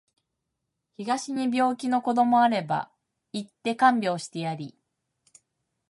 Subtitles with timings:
[0.97, 2.89] 東に病気の子どもあれば
[3.33, 4.75] 行って看病してやり